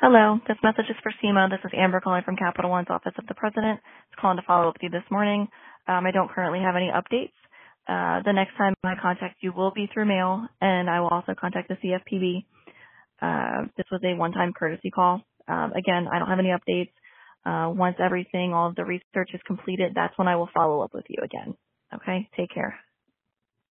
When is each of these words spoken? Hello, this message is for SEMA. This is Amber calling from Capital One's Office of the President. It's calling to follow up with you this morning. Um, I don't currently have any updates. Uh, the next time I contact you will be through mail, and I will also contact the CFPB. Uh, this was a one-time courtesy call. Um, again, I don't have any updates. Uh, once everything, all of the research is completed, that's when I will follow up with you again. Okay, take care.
Hello, 0.00 0.40
this 0.48 0.56
message 0.62 0.88
is 0.88 0.96
for 1.02 1.12
SEMA. 1.20 1.48
This 1.50 1.60
is 1.62 1.72
Amber 1.76 2.00
calling 2.00 2.22
from 2.24 2.34
Capital 2.34 2.70
One's 2.70 2.86
Office 2.88 3.12
of 3.18 3.26
the 3.26 3.34
President. 3.34 3.78
It's 4.08 4.18
calling 4.18 4.38
to 4.38 4.42
follow 4.46 4.68
up 4.68 4.74
with 4.76 4.82
you 4.82 4.88
this 4.88 5.04
morning. 5.10 5.46
Um, 5.88 6.06
I 6.06 6.10
don't 6.10 6.30
currently 6.30 6.60
have 6.60 6.74
any 6.74 6.88
updates. 6.88 7.36
Uh, 7.86 8.22
the 8.24 8.32
next 8.32 8.56
time 8.56 8.72
I 8.82 8.94
contact 9.00 9.36
you 9.42 9.52
will 9.52 9.72
be 9.72 9.90
through 9.92 10.06
mail, 10.06 10.48
and 10.62 10.88
I 10.88 11.00
will 11.00 11.08
also 11.08 11.34
contact 11.38 11.68
the 11.68 11.76
CFPB. 11.76 12.46
Uh, 13.20 13.66
this 13.76 13.84
was 13.92 14.00
a 14.02 14.16
one-time 14.16 14.54
courtesy 14.58 14.90
call. 14.90 15.20
Um, 15.46 15.72
again, 15.72 16.08
I 16.10 16.18
don't 16.18 16.28
have 16.28 16.38
any 16.38 16.48
updates. 16.48 16.92
Uh, 17.44 17.70
once 17.70 17.96
everything, 18.02 18.54
all 18.54 18.70
of 18.70 18.76
the 18.76 18.86
research 18.86 19.30
is 19.34 19.40
completed, 19.46 19.92
that's 19.94 20.16
when 20.16 20.28
I 20.28 20.36
will 20.36 20.48
follow 20.54 20.80
up 20.80 20.94
with 20.94 21.04
you 21.10 21.22
again. 21.22 21.54
Okay, 21.94 22.26
take 22.38 22.48
care. 22.54 22.74